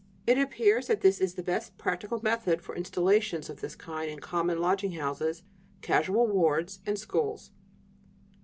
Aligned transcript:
It 0.25 0.39
appears 0.39 0.87
that 0.87 1.01
this 1.01 1.19
is 1.21 1.35
the 1.35 1.43
best 1.43 1.77
practical 1.77 2.19
method 2.23 2.59
for 2.63 2.75
installations 2.75 3.51
of 3.51 3.61
this 3.61 3.75
kind 3.75 4.09
in 4.09 4.17
common 4.19 4.57
lodging 4.59 4.93
houses, 4.93 5.43
casual 5.83 6.25
wards, 6.25 6.79
and 6.87 6.97
schools." 6.97 7.51